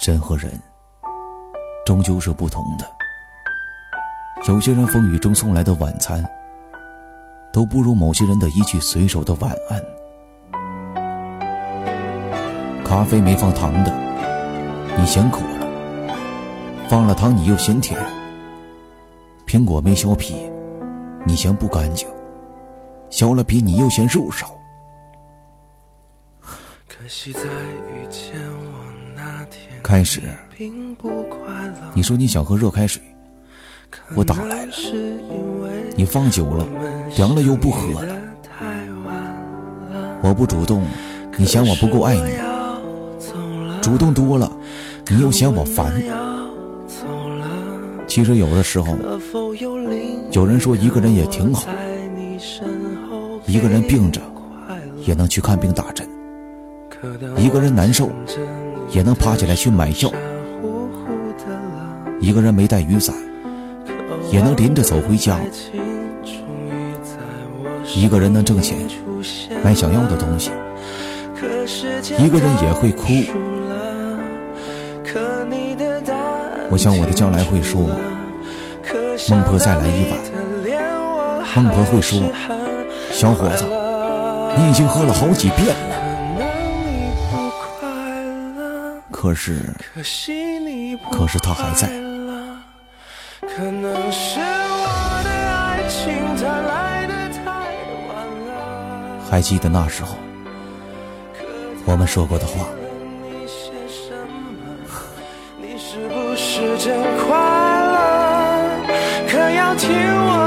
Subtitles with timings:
[0.00, 0.52] 人和人
[1.84, 2.88] 终究是不同的。
[4.46, 6.24] 有些人风雨中送来的晚餐，
[7.52, 9.82] 都不如某些人的一句随手的晚安。
[12.84, 13.92] 咖啡没放糖的，
[14.96, 16.14] 你嫌苦了；
[16.88, 18.00] 放了糖，你又嫌甜。
[19.46, 20.50] 苹果没削皮，
[21.26, 22.08] 你嫌不干净；
[23.10, 24.54] 削了皮，你又嫌肉少。
[26.86, 28.77] 可惜在遇见我
[29.82, 30.20] 开始，
[31.94, 33.02] 你说你想喝热开水，
[34.14, 34.72] 我打来了。
[35.96, 36.66] 你放久了，
[37.16, 38.16] 凉了又不喝了。
[40.22, 40.84] 我不主动，
[41.36, 42.22] 你嫌我不够爱你；
[43.80, 44.50] 主动多了，
[45.08, 45.92] 你又嫌我烦。
[48.06, 48.96] 其实有的时候，
[50.32, 51.68] 有人说一个人也挺好，
[53.46, 54.20] 一个人病着
[55.04, 56.08] 也能去看病打针，
[57.36, 58.10] 一个人难受
[58.90, 60.10] 也能爬起来去买药，
[62.20, 63.14] 一个人没带雨伞
[64.32, 65.38] 也能淋着走回家，
[67.94, 68.76] 一个人能挣钱
[69.62, 70.50] 买想要的东西，
[72.18, 73.04] 一个人也会哭。
[76.70, 77.88] 我想我的将来会说
[79.30, 80.18] ：“孟婆再来一碗。”
[81.56, 82.20] 孟婆会说
[83.10, 83.64] ：“小伙子，
[84.56, 85.96] 你已经喝了好几遍了。”
[89.20, 89.74] 可是，
[91.10, 91.88] 可是他还在。
[99.28, 100.14] 还记得那时候
[101.84, 102.68] 我们说过的话。
[105.60, 107.36] 你是不是真快
[107.96, 108.86] 乐，
[109.28, 109.90] 可要听
[110.28, 110.37] 我。